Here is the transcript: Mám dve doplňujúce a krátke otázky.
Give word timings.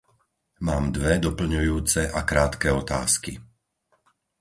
Mám 0.67 0.85
dve 0.97 1.13
doplňujúce 1.25 2.01
a 2.17 2.21
krátke 2.31 2.69
otázky. 2.81 3.33